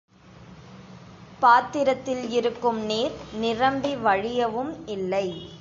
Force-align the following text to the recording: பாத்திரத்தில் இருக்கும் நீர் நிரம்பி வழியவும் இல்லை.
பாத்திரத்தில் 1.39 2.29
இருக்கும் 2.29 2.79
நீர் 2.85 3.15
நிரம்பி 3.33 3.95
வழியவும் 3.95 4.73
இல்லை. 4.85 5.49